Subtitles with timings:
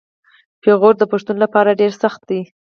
[0.61, 2.41] پېغور د پښتون لپاره ډیر سخت دی.